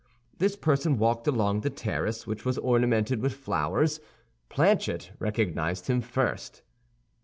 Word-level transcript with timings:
This 0.39 0.55
person 0.55 0.97
walked 0.97 1.27
along 1.27 1.61
the 1.61 1.69
terrace, 1.69 2.25
which 2.25 2.43
was 2.43 2.57
ornamented 2.57 3.21
with 3.21 3.35
flowers. 3.35 3.99
Planchet 4.49 5.11
recognized 5.19 5.85
him 5.85 6.01
first. 6.01 6.63